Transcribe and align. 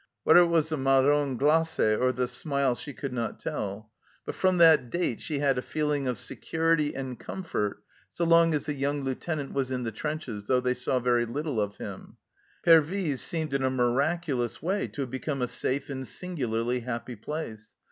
Whether 0.23 0.39
it 0.39 0.47
was 0.47 0.69
the 0.69 0.77
marrons 0.77 1.37
glaces 1.37 1.99
or 1.99 2.11
the 2.11 2.27
smile 2.27 2.73
she 2.73 2.91
could 2.91 3.13
not 3.13 3.39
tell, 3.39 3.91
but 4.25 4.33
from 4.33 4.57
that 4.57 4.89
date 4.89 5.21
she 5.21 5.37
had 5.37 5.59
a 5.59 5.61
feel 5.61 5.91
ing 5.91 6.07
of 6.07 6.17
security 6.17 6.95
and 6.95 7.19
comfort 7.19 7.83
so 8.11 8.25
long 8.25 8.55
as 8.55 8.65
the 8.65 8.73
young 8.73 9.03
Lieutenant 9.03 9.53
was 9.53 9.69
in 9.69 9.83
the 9.83 9.91
trenches, 9.91 10.45
though 10.45 10.59
they 10.59 10.73
saw 10.73 10.97
very 10.97 11.25
little 11.25 11.61
of 11.61 11.77
him. 11.77 12.17
Pervyse 12.63 13.21
seemed 13.21 13.53
in 13.53 13.61
a 13.61 13.69
miracu 13.69 14.35
lous 14.35 14.59
way 14.59 14.87
to 14.87 15.01
have 15.01 15.11
become 15.11 15.39
a 15.39 15.47
safe 15.47 15.87
and 15.91 16.07
singularly 16.07 16.79
happy 16.79 17.15
place. 17.15 17.75